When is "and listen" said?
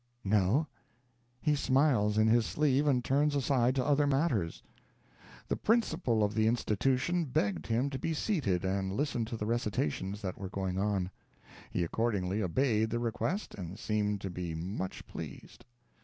8.65-9.25